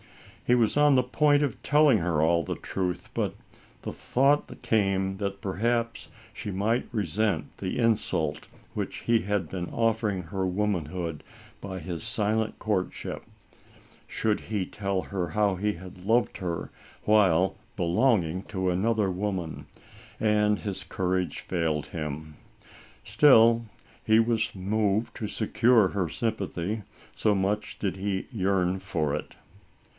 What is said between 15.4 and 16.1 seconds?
he had